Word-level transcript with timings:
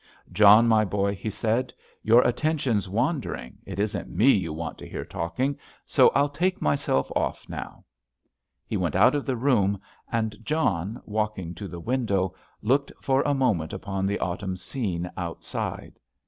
"John, 0.31 0.67
my 0.67 0.83
boy," 0.83 1.13
he 1.13 1.29
said, 1.29 1.75
"your 2.01 2.23
attention's 2.23 2.89
wandering, 2.89 3.59
it 3.67 3.77
isn't 3.77 4.09
me 4.09 4.31
you 4.31 4.51
want 4.51 4.79
to 4.79 4.89
hear 4.89 5.05
talking, 5.05 5.59
so 5.85 6.07
I'll 6.15 6.27
take 6.27 6.59
myself 6.59 7.11
off 7.15 7.47
now." 7.47 7.83
He 8.65 8.77
went 8.77 8.95
out 8.95 9.13
of 9.13 9.27
the 9.27 9.37
room, 9.37 9.79
and 10.11 10.43
John, 10.43 10.99
walking 11.05 11.53
to 11.53 11.67
the 11.67 11.79
window, 11.79 12.33
looked 12.63 12.91
for 12.99 13.21
a 13.21 13.35
moment 13.35 13.73
upon 13.73 14.07
the 14.07 14.17
autumn 14.17 14.57
scene 14.57 15.07
outside. 15.17 15.99